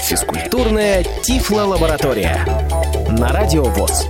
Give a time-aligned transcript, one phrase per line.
[0.00, 2.46] Физкультурная Тифло-лаборатория
[3.10, 4.06] на Радио ВОЗ.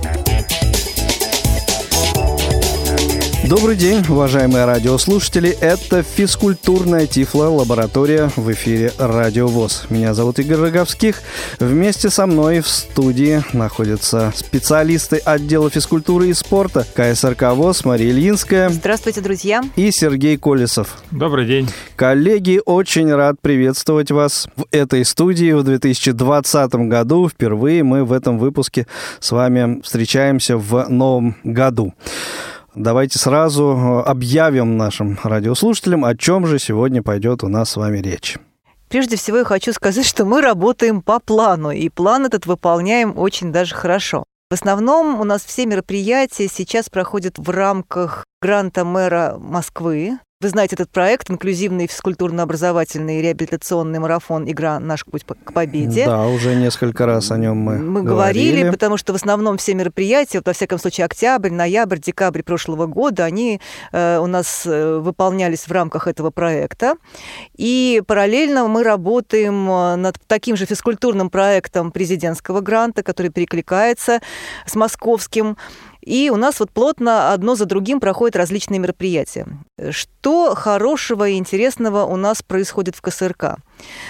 [3.47, 5.51] Добрый день, уважаемые радиослушатели.
[5.61, 9.85] Это физкультурная Тифло-лаборатория в эфире Радио ВОЗ.
[9.91, 11.21] Меня зовут Игорь Роговских.
[11.59, 18.69] Вместе со мной в студии находятся специалисты отдела физкультуры и спорта КСРК ВОЗ Мария Ильинская.
[18.69, 19.63] Здравствуйте, друзья.
[19.75, 20.97] И Сергей Колесов.
[21.11, 21.69] Добрый день.
[21.95, 27.29] Коллеги, очень рад приветствовать вас в этой студии в 2020 году.
[27.29, 28.87] Впервые мы в этом выпуске
[29.19, 31.93] с вами встречаемся в новом году.
[32.75, 37.99] Давайте сразу э, объявим нашим радиослушателям, о чем же сегодня пойдет у нас с вами
[37.99, 38.37] речь.
[38.89, 43.51] Прежде всего я хочу сказать, что мы работаем по плану, и план этот выполняем очень
[43.51, 44.25] даже хорошо.
[44.49, 50.75] В основном у нас все мероприятия сейчас проходят в рамках гранта мэра Москвы вы знаете
[50.75, 56.05] этот проект, инклюзивный физкультурно-образовательный реабилитационный марафон «Игра «Наш путь к победе».
[56.05, 59.73] Да, уже несколько раз о нем мы Мы говорили, говорили потому что в основном все
[59.75, 63.61] мероприятия, вот, во всяком случае, октябрь, ноябрь, декабрь прошлого года, они
[63.93, 66.95] э, у нас э, выполнялись в рамках этого проекта.
[67.55, 74.19] И параллельно мы работаем э, над таким же физкультурным проектом президентского гранта, который перекликается
[74.65, 75.55] с московским.
[76.05, 79.47] И у нас вот плотно одно за другим проходят различные мероприятия.
[79.89, 83.57] Что хорошего и интересного у нас происходит в КСРК?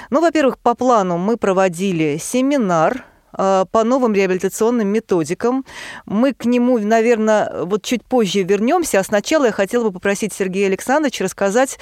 [0.09, 5.65] Ну, во-первых, по плану мы проводили семинар по новым реабилитационным методикам.
[6.05, 10.67] Мы к нему, наверное, вот чуть позже вернемся, а сначала я хотела бы попросить Сергея
[10.67, 11.79] Александровича рассказать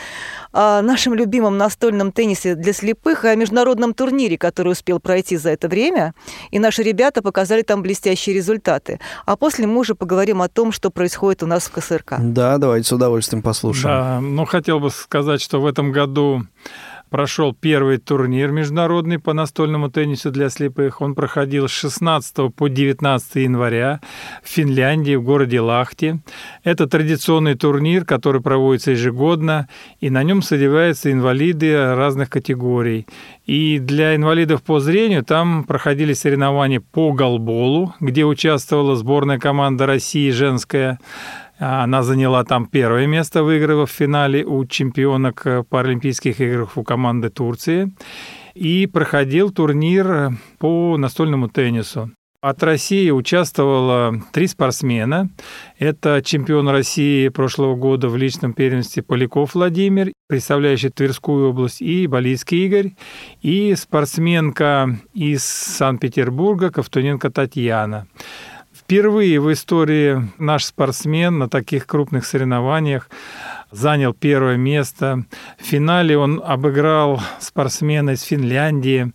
[0.51, 5.51] о нашем любимом настольном теннисе для слепых и о международном турнире, который успел пройти за
[5.51, 6.13] это время.
[6.51, 8.99] И наши ребята показали там блестящие результаты.
[9.25, 12.15] А после мы уже поговорим о том, что происходит у нас в КСРК.
[12.19, 13.95] Да, давайте с удовольствием послушаем.
[13.95, 16.43] Да, ну хотел бы сказать, что в этом году
[17.13, 20.99] прошел первый турнир международный по настольному теннису для слепых.
[20.99, 24.01] Он проходил с 16 по 19 января
[24.43, 26.15] в Финляндии, в городе Лахти.
[26.63, 29.67] Это традиционный турнир, который проводится ежегодно,
[29.99, 33.05] и на нем соревнуются инвалиды разных категорий.
[33.45, 40.31] И для инвалидов по зрению там проходили соревнования по голболу, где участвовала сборная команда России
[40.31, 40.97] женская,
[41.63, 47.93] она заняла там первое место, выиграв в финале у чемпионок Паралимпийских игр у команды Турции.
[48.53, 52.11] И проходил турнир по настольному теннису.
[52.43, 55.29] От России участвовало три спортсмена.
[55.79, 62.65] Это чемпион России прошлого года в личном первенстве Поляков Владимир, представляющий Тверскую область, и Болицкий
[62.65, 62.95] Игорь,
[63.41, 68.07] и спортсменка из Санкт-Петербурга Ковтуненко Татьяна.
[68.75, 73.07] Впервые в истории наш спортсмен на таких крупных соревнованиях
[73.69, 75.25] занял первое место.
[75.59, 79.11] В финале он обыграл спортсмена из Финляндии,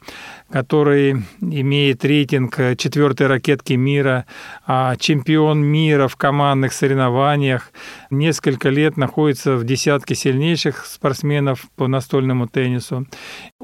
[0.50, 4.26] который имеет рейтинг четвертой ракетки мира,
[4.66, 7.72] а чемпион мира в командных соревнованиях,
[8.10, 13.06] несколько лет находится в десятке сильнейших спортсменов по настольному теннису.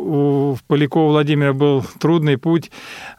[0.07, 2.71] У Полякова Владимира был трудный путь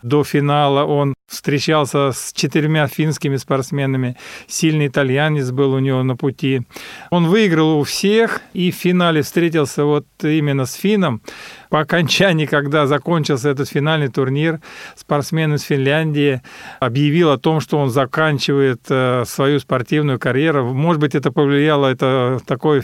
[0.03, 0.85] до финала.
[0.85, 4.18] Он встречался с четырьмя финскими спортсменами.
[4.47, 6.62] Сильный итальянец был у него на пути.
[7.09, 11.24] Он выиграл у всех и в финале встретился вот именно с финном.
[11.69, 14.59] По окончании, когда закончился этот финальный турнир,
[14.95, 16.41] спортсмен из Финляндии
[16.79, 20.73] объявил о том, что он заканчивает э, свою спортивную карьеру.
[20.73, 22.83] Может быть, это повлияло, это такой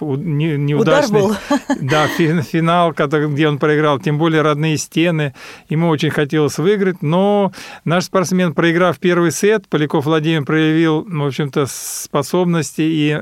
[0.00, 0.80] неудачный...
[0.80, 1.36] Удар был.
[1.80, 5.34] Да, финал, где он проиграл, тем более родные стены.
[5.68, 7.52] Ему очень хотелось выиграть, но
[7.84, 13.18] наш спортсмен, проиграв первый сет, Поляков Владимир проявил, в общем-то, способности и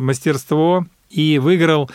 [0.00, 0.84] мастерство
[1.14, 1.88] и выиграл,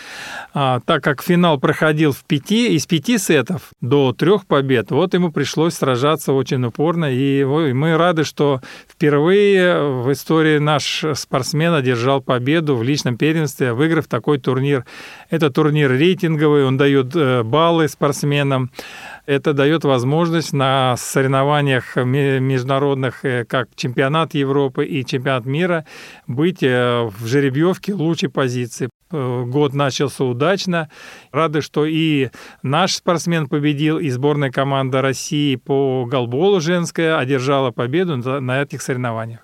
[0.53, 5.31] а, так как финал проходил в пяти, из пяти сетов до трех побед, вот ему
[5.31, 12.75] пришлось сражаться очень упорно, и мы рады, что впервые в истории наш спортсмен одержал победу
[12.75, 14.85] в личном первенстве, выиграв такой турнир.
[15.29, 18.71] Это турнир рейтинговый, он дает э, баллы спортсменам,
[19.29, 25.85] это дает возможность на соревнованиях международных, э, как чемпионат Европы и чемпионат мира,
[26.25, 28.89] быть э, в жеребьевке лучшей позиции.
[29.11, 30.89] Э, год начался удачно.
[31.31, 32.29] Рады, что и
[32.63, 39.41] наш спортсмен победил, и сборная команда России по голболу женская одержала победу на этих соревнованиях.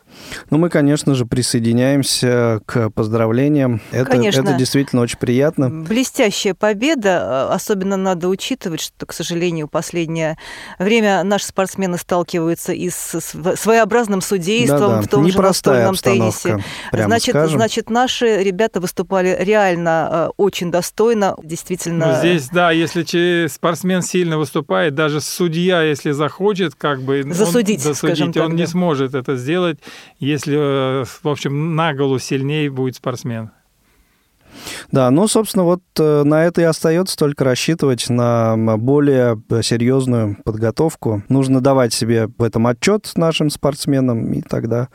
[0.50, 3.82] Ну, мы, конечно же, присоединяемся к поздравлениям.
[3.92, 4.42] Это, Конечно.
[4.42, 5.70] это действительно очень приятно.
[5.70, 7.52] Блестящая победа.
[7.54, 10.38] Особенно надо учитывать, что, к сожалению, последнее
[10.80, 13.20] время наши спортсмены сталкиваются и с
[13.56, 16.70] своеобразным судейством Да-да, в том же непростая настольном обстановка, теннисе.
[16.92, 17.58] прямо Значит, скажем.
[17.58, 22.14] значит, наши ребята выступали реально э, очень достойно, действительно.
[22.14, 27.22] Ну, здесь, да, если спортсмен сильно выступает, даже судья, если захочет, как бы...
[27.24, 28.70] он- Засудить, скажем так, он не да.
[28.70, 29.80] сможет это сделать,
[30.20, 33.52] если, э, в общем, на голову сильнее будет спортсмен.
[34.92, 41.24] Да, ну, собственно, вот э, на это и остается только рассчитывать на более серьезную подготовку.
[41.30, 44.90] Нужно давать себе в этом отчет нашим спортсменам, и тогда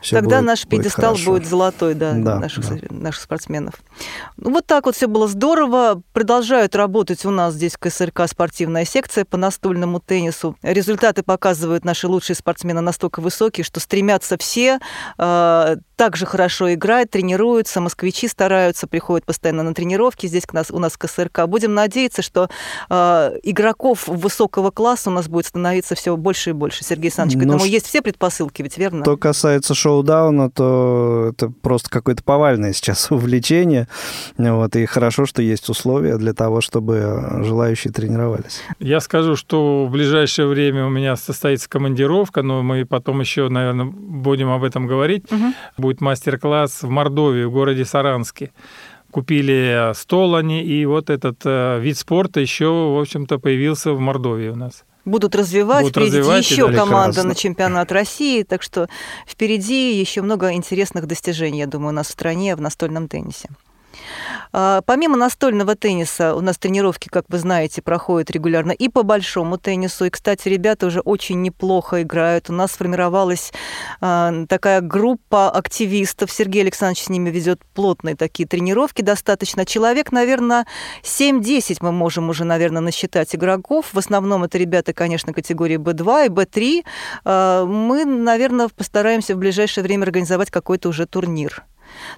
[0.00, 1.32] все Тогда будет, наш будет пьедестал хорошо.
[1.32, 2.86] будет золотой, да, Да, наших, да.
[2.90, 3.74] наших спортсменов.
[4.36, 6.02] Ну, вот так вот все было здорово.
[6.12, 10.56] Продолжают работать у нас здесь в КСРК спортивная секция по настольному теннису.
[10.62, 14.78] Результаты показывают наши лучшие спортсмены настолько высокие, что стремятся все
[15.18, 20.70] э, так же хорошо играть, тренируются, москвичи стараются, приходят постоянно на тренировки здесь к нас,
[20.70, 21.46] у нас в КСРК.
[21.46, 22.48] Будем надеяться, что
[22.90, 26.84] э, игроков высокого класса у нас будет становиться все больше и больше.
[26.84, 29.02] Сергей Александрович, к Ну, этому ш- есть все предпосылки, ведь верно?
[29.04, 33.88] Что касается шоу-дауна, то это просто какое-то повальное сейчас увлечение.
[34.38, 38.60] Вот, и хорошо, что есть условия для того, чтобы желающие тренировались.
[38.78, 43.86] Я скажу, что в ближайшее время у меня состоится командировка, но мы потом еще, наверное,
[43.86, 45.30] будем об этом говорить.
[45.30, 45.54] Мгм.
[45.76, 48.50] Будет мастер-класс в Мордовии, в городе Саранске.
[49.14, 54.48] Купили стол они, и вот этот э, вид спорта еще, в общем-то, появился в Мордовии
[54.48, 54.82] у нас.
[55.04, 55.82] будут развивать.
[55.82, 57.28] Будут впереди развивать, еще да, команда прекрасно.
[57.28, 58.88] на чемпионат России, так что
[59.24, 63.50] впереди еще много интересных достижений, я думаю, у нас в стране в настольном теннисе.
[64.52, 69.58] А, Помимо настольного тенниса у нас тренировки, как вы знаете, проходят регулярно и по большому
[69.58, 70.04] теннису.
[70.04, 72.50] И, кстати, ребята уже очень неплохо играют.
[72.50, 73.52] У нас сформировалась
[74.00, 76.30] а, такая группа активистов.
[76.30, 79.66] Сергей Александрович с ними ведет плотные такие тренировки достаточно.
[79.66, 80.66] Человек, наверное,
[81.02, 83.86] 7-10 мы можем уже, наверное, насчитать игроков.
[83.92, 86.84] В основном это ребята, конечно, категории B2 и B3.
[87.24, 91.64] А, Мы, наверное, постараемся в ближайшее время организовать какой-то уже турнир.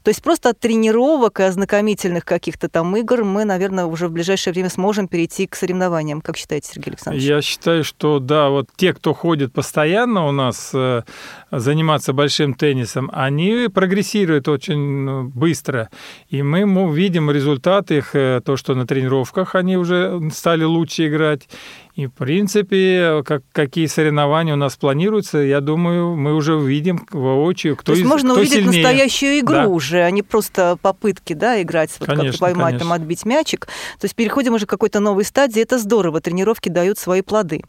[0.02, 4.52] То есть просто от тренировок и ознакомительных каких-то там игр мы, наверное, уже в ближайшее
[4.52, 6.20] время сможем перейти к соревнованиям.
[6.20, 7.25] Как считаете, Сергей Александрович?
[7.25, 11.02] Я считаю, что да, вот те, кто ходит постоянно у нас э,
[11.50, 15.90] заниматься большим теннисом, они прогрессируют очень э, быстро.
[16.28, 21.49] И мы видим результат их, э, то, что на тренировках они уже стали лучше играть.
[21.96, 27.75] И, в принципе, как, какие соревнования у нас планируются, я думаю, мы уже увидим воочию,
[27.75, 28.82] кто То есть из- можно кто увидеть сильнее.
[28.82, 29.66] настоящую игру Да.
[29.69, 32.78] уже, а не просто попытки да, играть, вот как Конечно, поймать, конечно.
[32.90, 33.64] там, отбить мячик.
[33.98, 35.62] То есть переходим уже к какой-то новой стадии.
[35.62, 37.62] Это здорово, тренировки дают свои плоды.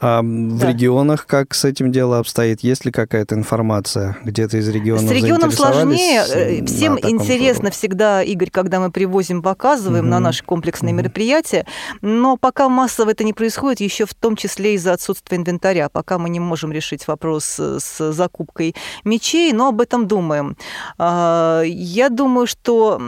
[0.00, 0.68] А в Да.
[0.68, 2.60] регионах как с этим дело обстоит?
[2.62, 6.22] Есть ли какая-то информация где-то из регионов С регионом сложнее.
[6.28, 7.70] Э, Всем на интересно форуме?
[7.70, 10.24] всегда, Игорь, когда мы привозим, показываем на Мгм.
[10.24, 11.02] наши комплексные Мгм.
[11.02, 11.66] мероприятия.
[12.00, 15.88] Но пока массово это не происходит, еще в том числе из-за отсутствия инвентаря.
[15.88, 18.74] Пока мы не можем решить вопрос э, с закупкой
[19.04, 20.56] мечей, но об этом думаем.
[20.98, 23.00] А, Я думаю, что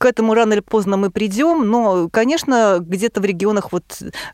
[0.00, 3.84] к этому рано или поздно мы придем, но, конечно, где-то в регионах, вот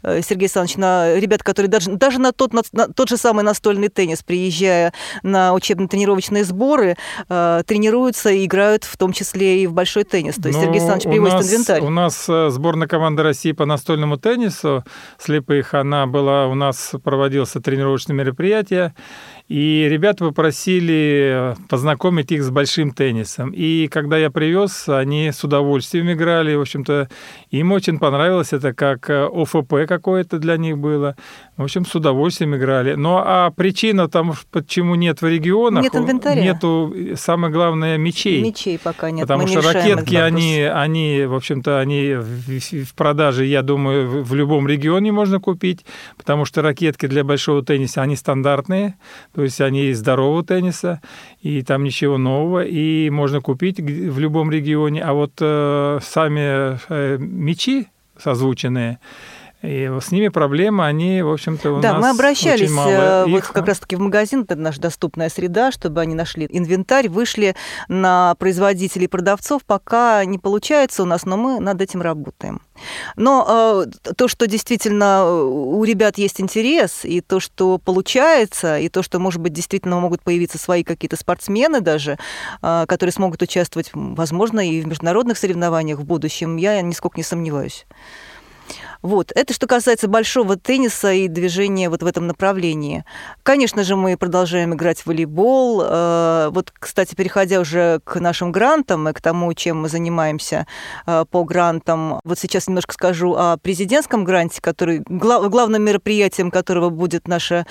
[0.04, 3.42] э, Сергей Александрович, на ребят, которые даже, даже на, тот, на, на тот же самый
[3.42, 4.92] настольный теннис, приезжая
[5.24, 6.96] на учебно-тренировочные сборы,
[7.28, 10.36] э, тренируются и играют в том числе и в большой теннис.
[10.36, 11.82] То есть Ну, Сергей Александрович привозит нас- инвентарь.
[11.82, 14.84] У нас э, сборная команды России по настольному теннису
[15.18, 18.94] слепых, она была, у нас проводился тренировочное мероприятие,
[19.48, 23.50] и ребята попросили познакомить их с большим теннисом.
[23.50, 26.56] И когда я привез, они с удовольствием играли.
[26.56, 27.08] В общем-то,
[27.50, 31.16] им очень понравилось это, как э, ОФП какое-то для них было.
[31.56, 32.94] В общем, с удовольствием играли.
[32.94, 35.84] Ну, а причина там, почему нет в регионах...
[35.84, 36.42] Нет инвентаря.
[36.42, 38.42] Нету, э, самое главное, мечей.
[38.42, 39.22] Мечей пока нет.
[39.22, 44.34] Потому мы что ракетки, они, они, в общем-то, они в, в продаже, я думаю, в
[44.34, 45.84] любом регионе можно купить,
[46.16, 48.96] потому что ракетки для большого тенниса, они стандартные,
[49.36, 51.02] то есть они из здорового тенниса,
[51.42, 55.02] и там ничего нового, и можно купить в любом регионе.
[55.02, 58.98] А вот э, сами э, мечи созвученные,
[59.62, 63.26] и с ними проблема, они, в общем-то, у Да, нас мы обращались очень мало э,
[63.26, 63.52] вот их.
[63.52, 67.56] как раз-таки в магазин, это наша доступная среда, чтобы они нашли инвентарь, вышли
[67.88, 69.64] на производителей и продавцов.
[69.64, 72.60] Пока не получается у нас, но мы над этим работаем.
[73.16, 78.88] Но э, то, что действительно э, у ребят есть интерес, и то, что получается, и
[78.88, 82.18] то, что, может быть, действительно могут появиться свои какие-то спортсмены даже,
[82.62, 87.86] э, которые смогут участвовать, возможно, и в международных соревнованиях в будущем, я нисколько не сомневаюсь.
[89.02, 89.32] Вот.
[89.34, 93.04] Это что касается большого тенниса и движения вот в этом направлении.
[93.42, 95.82] Конечно же, мы продолжаем играть в волейбол.
[95.84, 100.66] Э, вот, кстати, переходя уже к нашим грантам и к тому, чем мы занимаемся
[101.06, 107.28] э, по грантам, вот сейчас немножко скажу о президентском гранте, который главным мероприятием которого будет
[107.28, 107.66] наша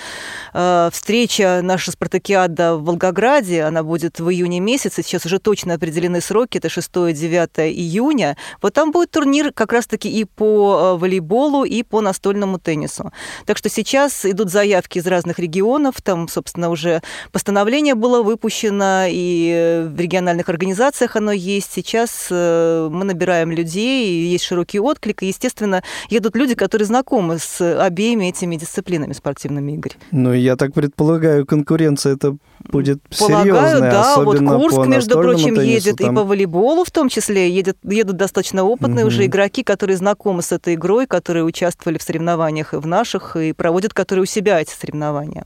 [0.53, 3.63] э, встреча, наша спартакиада в Волгограде.
[3.63, 5.03] Она будет в июне месяце.
[5.03, 6.57] Сейчас уже точно определены сроки.
[6.59, 8.37] Это 6-9 июня.
[8.61, 13.12] Вот там будет турнир как раз-таки и по волейболу волейболу и по настольному теннису.
[13.46, 17.01] Так что сейчас идут заявки из разных регионов, там, собственно, уже
[17.32, 21.72] постановление было выпущено, и в региональных организациях оно есть.
[21.74, 27.62] Сейчас э, мы набираем людей, есть широкий отклик, и, естественно, едут люди, которые знакомы с
[27.62, 29.94] обеими этими дисциплинами спортивными, Игорь.
[30.12, 32.38] Ну, я так предполагаю, конкуренция это
[32.69, 36.13] будет Полагаю, серьезная, да, вот Курск, между прочим, теннису, едет там...
[36.13, 39.13] и по волейболу в том числе, едет, едут достаточно опытные угу.
[39.13, 43.53] уже игроки, которые знакомы с этой игрой, которые участвовали в соревнованиях и в наших, и
[43.53, 45.45] проводят которые у себя эти соревнования.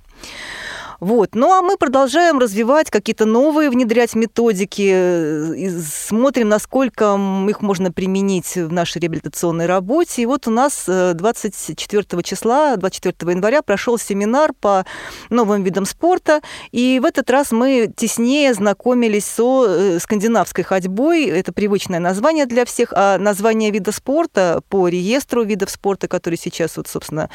[0.99, 1.29] Вот.
[1.33, 7.91] Ну а мы продолжаем развивать какие-то новые, внедрять методики, э, и смотрим, насколько их можно
[7.91, 10.23] применить в нашей реабилитационной работе.
[10.23, 14.85] И вот у нас 24 э, числа, 24 января прошел семинар по
[15.29, 16.41] новым видам спорта.
[16.71, 21.25] И в этот раз мы теснее знакомились со э, скандинавской ходьбой.
[21.25, 22.91] Это привычное название для всех.
[22.93, 27.29] А название вида спорта по реестру видов спорта, который сейчас, вот, собственно,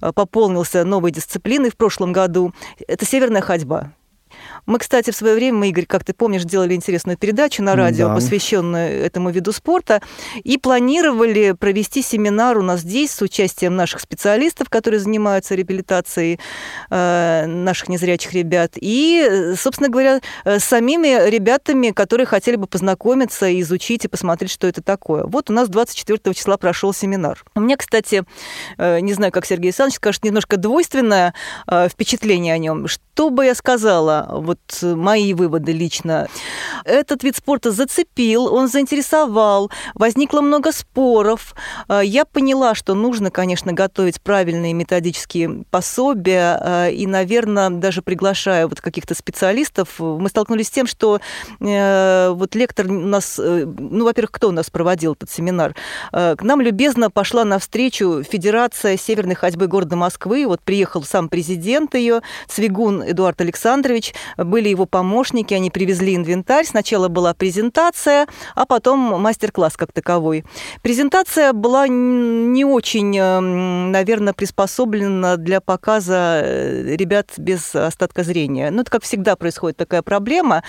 [0.00, 2.52] пополнился новой дисциплиной в прошлом году,
[2.86, 3.92] это северная ходьба.
[4.66, 8.08] Мы, кстати, в свое время, мы, Игорь, как ты помнишь, делали интересную передачу на радио,
[8.08, 8.14] да.
[8.14, 10.02] посвященную этому виду спорта,
[10.42, 16.40] и планировали провести семинар у нас здесь с участием наших специалистов, которые занимаются реабилитацией
[16.90, 24.04] э, наших незрячих ребят, и, собственно говоря, с самими ребятами, которые хотели бы познакомиться, изучить
[24.04, 25.24] и посмотреть, что это такое.
[25.24, 27.44] Вот у нас 24 числа прошел семинар.
[27.54, 28.24] У меня, кстати,
[28.78, 31.34] э, не знаю, как Сергей Александрович скажет, немножко двойственное
[31.66, 32.88] э, впечатление о нем.
[32.88, 34.28] Что бы я сказала?
[34.30, 36.28] Вот мои выводы лично.
[36.84, 41.54] Этот вид спорта зацепил, он заинтересовал, возникло много споров.
[41.88, 48.68] А, я поняла, что нужно, конечно, готовить правильные методические пособия, а, и, наверное, даже приглашая
[48.68, 51.20] вот каких-то специалистов, мы столкнулись с тем, что
[51.60, 55.74] э, вот лектор у нас, э, ну, во-первых, кто у нас проводил этот семинар?
[56.12, 62.22] К нам любезно пошла навстречу Федерация северной ходьбы города Москвы, вот приехал сам президент ее,
[62.48, 64.14] Цвигун Эдуард Александрович,
[64.46, 66.64] были его помощники, они привезли инвентарь.
[66.64, 70.44] Сначала была презентация, а потом мастер-класс как таковой.
[70.82, 78.70] Презентация была не очень, эм, наверное, приспособлена для показа э, ребят без остатка зрения.
[78.70, 80.62] Ну, это, как всегда, происходит такая проблема.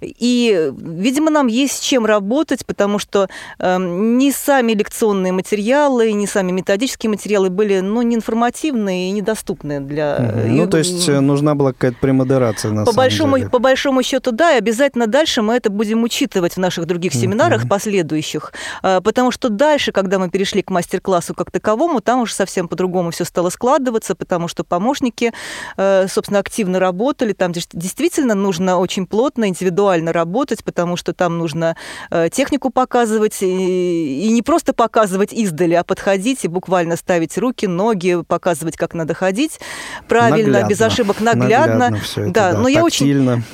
[0.00, 3.28] И, видимо, нам есть с чем работать, потому что
[3.58, 9.80] э, не сами лекционные материалы, не сами методические материалы были ну, не информативные и недоступны
[9.80, 10.34] для...
[10.46, 13.50] Ну, то есть э, нужна была какая-то премодерация, на по самом большому.
[13.50, 17.64] По большому счету, да, и обязательно дальше мы это будем учитывать в наших других семинарах
[17.64, 17.68] mm-hmm.
[17.68, 18.52] последующих,
[18.82, 23.10] а, потому что дальше, когда мы перешли к мастер-классу как таковому, там уже совсем по-другому
[23.10, 25.32] все стало складываться, потому что помощники,
[25.76, 31.76] э, собственно, активно работали, там действительно нужно очень плотно, индивидуально работать, потому что там нужно
[32.10, 38.22] э, технику показывать, и не просто показывать издали, а подходить и буквально ставить руки, ноги,
[38.26, 39.60] показывать, как надо ходить
[40.08, 40.68] правильно, наглядно.
[40.68, 41.90] без ошибок, наглядно.
[41.90, 43.03] наглядно это, да, да, но я очень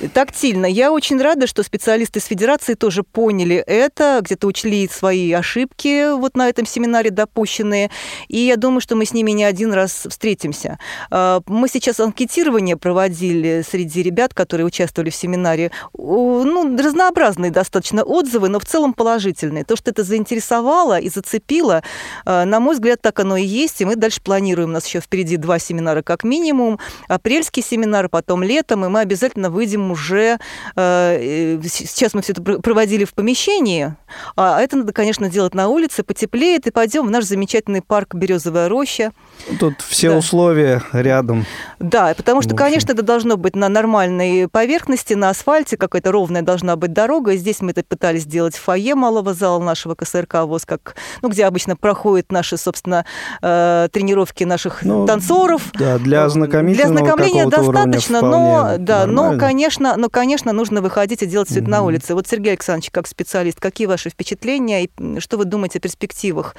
[0.14, 0.66] тактильно.
[0.66, 6.36] Я очень рада, что специалисты из Федерации тоже поняли это, где-то учли свои ошибки вот
[6.36, 7.90] на этом семинаре допущенные,
[8.28, 10.78] и я думаю, что мы с ними не один раз встретимся.
[11.10, 15.70] А, мы сейчас анкетирование проводили среди ребят, которые участвовали в семинаре.
[15.96, 19.64] Ну, разнообразные достаточно отзывы, но в целом положительные.
[19.64, 21.82] То, что это заинтересовало и зацепило,
[22.24, 24.70] а, на мой взгляд, так оно и есть, и мы дальше планируем.
[24.70, 26.78] У нас еще впереди два семинара как минимум.
[27.08, 30.38] Апрельский семинар, потом летом, и мы обязательно выйдем уже...
[30.76, 33.94] Э, сейчас мы все это проводили в помещении,
[34.36, 38.68] а это надо, конечно, делать на улице, потеплеет, и пойдем в наш замечательный парк «Березовая
[38.68, 39.12] роща».
[39.58, 40.18] Тут все да.
[40.18, 41.46] условия рядом.
[41.78, 46.76] Да, потому что, конечно, это должно быть на нормальной поверхности, на асфальте, какая-то ровная должна
[46.76, 47.32] быть дорога.
[47.32, 51.28] И здесь мы это пытались сделать в фойе малого зала нашего КСРК ВОЗ, как, ну,
[51.28, 53.04] где обычно проходят наши, собственно,
[53.42, 55.70] э, тренировки наших ну, танцоров.
[55.74, 61.26] Да, для ознакомительного Для ознакомления достаточно, но, да, но, конечно, но, конечно, нужно выходить и
[61.26, 62.14] делать все это на улице.
[62.14, 66.54] Вот, Сергей Александрович, как специалист, какие ваши впечатления и что вы думаете о перспективах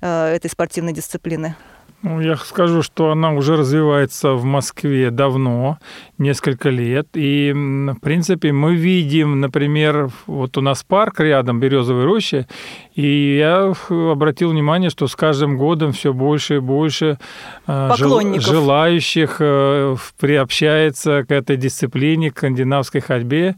[0.00, 1.56] э, этой спортивной дисциплины?
[2.04, 5.78] Ну, я скажу, что она уже развивается в Москве давно,
[6.18, 7.08] несколько лет.
[7.14, 12.46] И, в принципе, мы видим, например, вот у нас парк рядом, Березовой рощи,
[12.94, 17.18] И я обратил внимание, что с каждым годом все больше и больше
[17.66, 18.46] э, Поклонников.
[18.46, 23.56] желающих э, приобщается к этой дисциплине, к скандинавской ходьбе.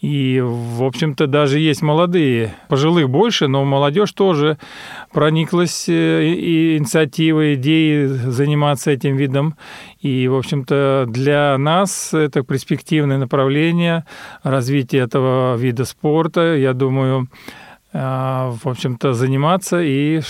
[0.00, 4.58] И, в общем-то, даже есть молодые, пожилых больше, но молодежь тоже
[5.12, 9.56] прониклась и инициативой, идеей заниматься этим видом.
[10.00, 14.04] И, в общем-то, для нас это перспективное направление
[14.44, 16.54] развития этого вида спорта.
[16.54, 17.65] Я думаю, а,
[17.96, 20.20] в общем-то, заниматься и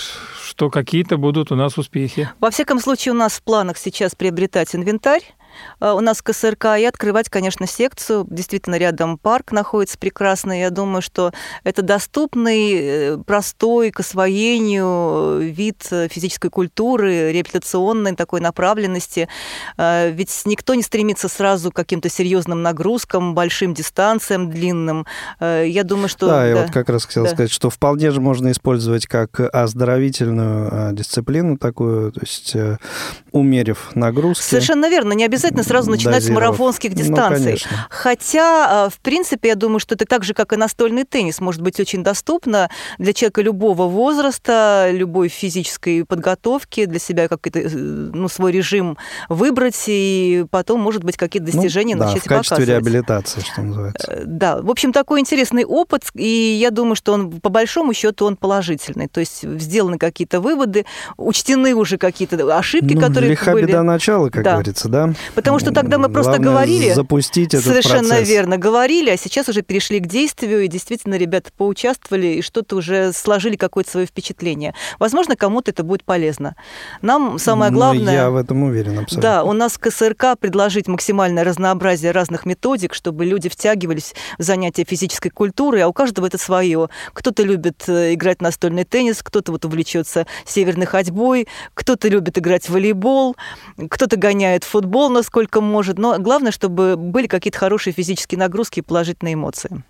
[0.41, 2.29] что какие-то будут у нас успехи.
[2.39, 5.23] Во всяком случае, у нас в планах сейчас приобретать инвентарь
[5.79, 8.25] у нас КСРК и открывать, конечно, секцию.
[8.29, 10.59] Действительно, рядом парк находится прекрасный.
[10.59, 11.31] Я думаю, что
[11.63, 19.27] это доступный, э, простой к освоению вид физической культуры, реабилитационной такой направленности.
[19.77, 25.05] Э, ведь никто не стремится сразу к каким-то серьезным нагрузкам, большим дистанциям, длинным.
[25.39, 26.27] Я думаю, что...
[26.27, 26.47] Да, да.
[26.47, 27.29] я вот как раз хотел да.
[27.29, 32.55] сказать, что вполне же можно использовать как оздоровительную дисциплину такую, то есть
[33.31, 34.43] умерив нагрузки.
[34.43, 35.13] Совершенно верно.
[35.13, 37.61] Не обязательно обязательно сразу начинать с марафонских ну, дистанций.
[37.69, 41.39] Ну, Хотя, а, в принципе, я думаю, что это так же, как и настольный теннис,
[41.39, 47.69] может быть очень доступно для человека любого возраста, любой физической подготовки, для себя какой-то э,
[47.69, 48.97] ну, свой режим
[49.29, 52.85] выбрать, и потом, может быть, какие-то ну, достижения ну, да, начать в качестве показывать.
[52.85, 54.11] реабилитации, что называется.
[54.11, 58.25] Э, да, в общем, такой интересный опыт, и я думаю, что он, по большому счету,
[58.25, 59.07] он положительный.
[59.07, 60.85] То есть сделаны какие-то выводы,
[61.17, 63.65] учтены уже какие-то ошибки, ну, которые лиха были.
[63.65, 64.53] беда начала, как да.
[64.53, 65.13] говорится, да?
[65.37, 66.93] Потому что тогда мы просто Главное говорили.
[66.93, 68.27] запустить этот Совершенно процесс.
[68.27, 68.57] верно.
[68.57, 73.55] Говорили, а сейчас уже перешли к действию, и действительно ребята поучаствовали и что-то уже сложили
[73.55, 74.73] какое-то свое впечатление.
[74.97, 76.55] Возможно, кому-то это будет полезно.
[77.03, 78.13] Нам самое Но главное...
[78.15, 79.21] я в этом уверен абсолютно.
[79.21, 85.29] Да, у нас КСРК предложить максимальное разнообразие разных методик, чтобы люди втягивались в занятия физической
[85.29, 86.89] культурой, а у каждого это свое.
[87.13, 92.71] Кто-то любит э, играть настольный теннис, кто-то вот увлечется северной ходьбой, кто-то любит играть в
[92.71, 93.35] волейбол,
[93.91, 95.99] кто-то гоняет футбол, насколько может.
[95.99, 99.83] Но главное, чтобы были какие-то хорошие физические нагрузки и положительные эмоции.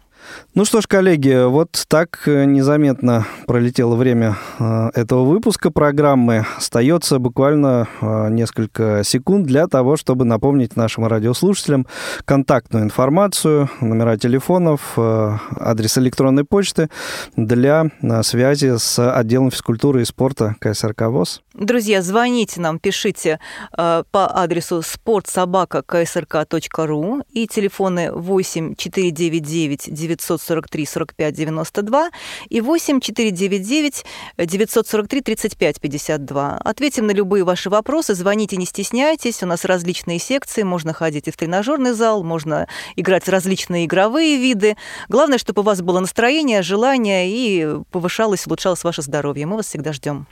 [0.53, 6.45] Ну что ж, коллеги, вот так э, незаметно пролетело время э, этого выпуска программы.
[6.57, 11.85] Остается буквально э, несколько секунд для того, чтобы напомнить нашим радиослушателям
[12.25, 16.89] контактную информацию, номера телефонов, адрес электронной почты
[17.35, 17.91] для
[18.23, 21.43] связи с отделом физкультуры и спорта КСРК ВОЗ.
[21.53, 23.39] Друзья, звоните нам, пишите
[23.71, 32.09] по адресу спортсобака.ksrk.ру и телефоны 8 499 943 45 92
[32.49, 34.05] и 8 499
[34.37, 36.57] 943 35 52.
[36.63, 39.43] Ответим на любые ваши вопросы, звоните, не стесняйтесь.
[39.43, 44.37] У нас различные секции, можно ходить и в тренажерный зал, можно играть в различные игровые
[44.37, 44.75] виды.
[45.09, 49.45] Главное, чтобы у вас было настроение, желание и повышалось, улучшалось ваше здоровье.
[49.45, 50.27] Мы вас всегда ждем.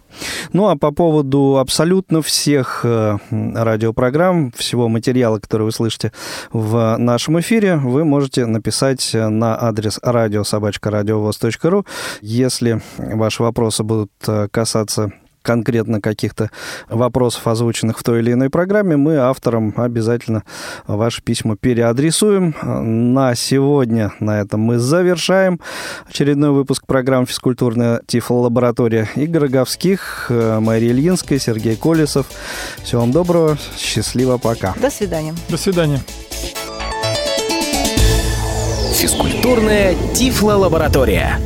[0.54, 6.12] Ну а по поводу абсолютно всех э, радиопрограмм, всего материала, который вы слышите
[6.52, 11.86] в нашем эфире, вы можете написать на адрес радиособачка.радиовоз.ру.
[12.22, 15.12] Если ваши вопросы будут э, касаться
[15.46, 16.50] конкретно каких-то
[16.90, 20.44] вопросов, озвученных в той или иной программе, мы авторам обязательно
[20.88, 22.56] ваши письма переадресуем.
[22.64, 25.62] На сегодня на этом мы завершаем
[26.10, 29.08] очередной выпуск программы «Физкультурная тифлолаборатория».
[29.16, 32.26] Игорь Роговских, э, Мария Ильинская, Сергей Колесов.
[32.84, 34.74] Всего вам доброго, счастливо, пока.
[34.82, 35.36] До свидания.
[35.50, 36.02] До свидания.
[39.06, 41.40] Физкультурная Тифло-лаборатория.